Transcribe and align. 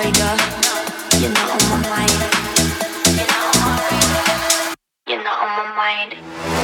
You're 0.00 0.14
not 5.24 5.42
on 5.42 5.48
my 5.50 5.74
mind. 5.74 6.57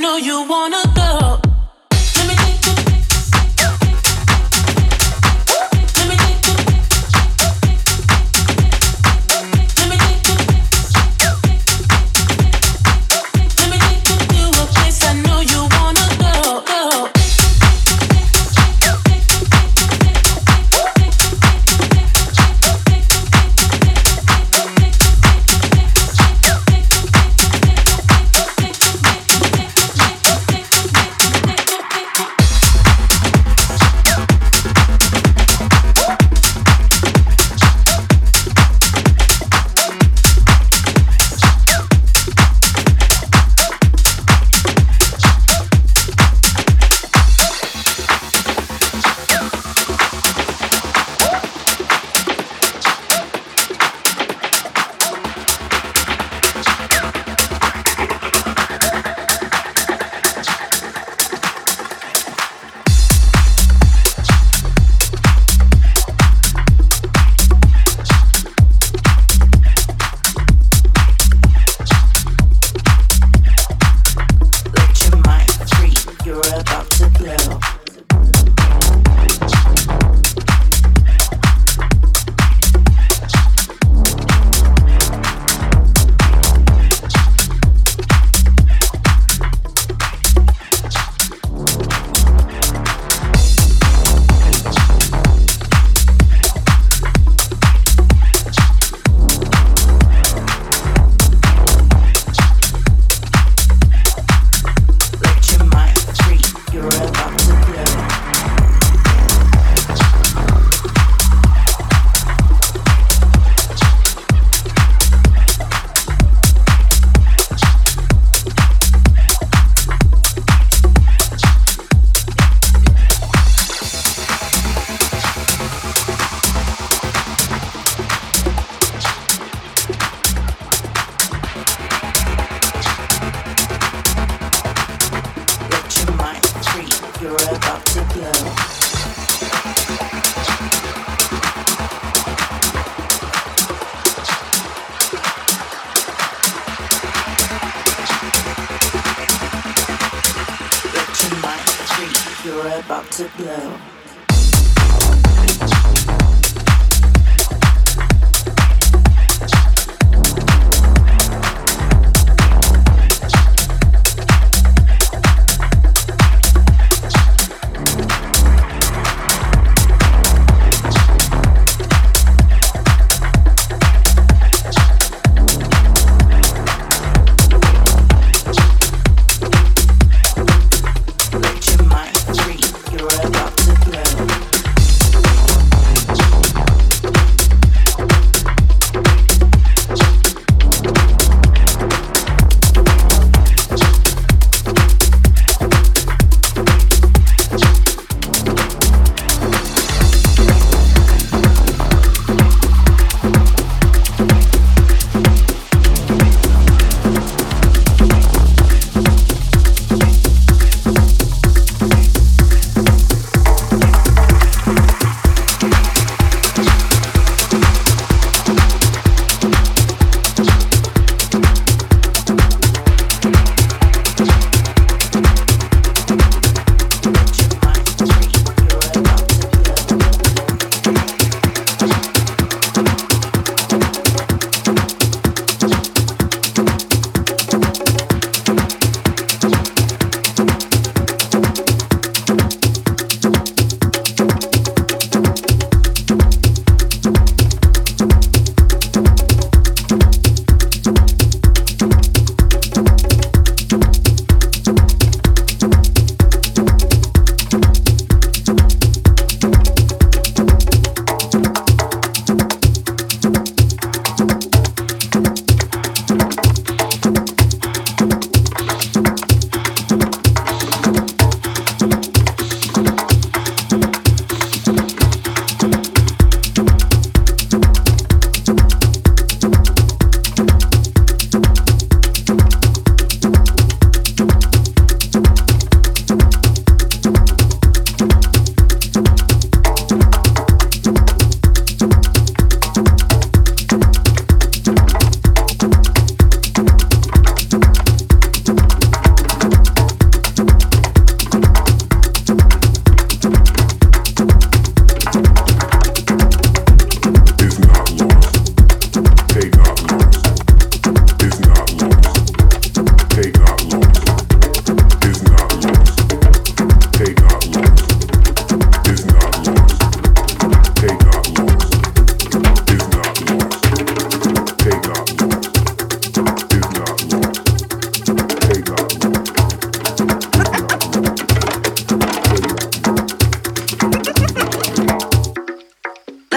Know 0.00 0.16
you 0.16 0.42
wanna 0.48 0.81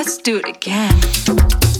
Let's 0.06 0.20
do 0.20 0.38
it 0.38 0.48
again. 0.48 1.75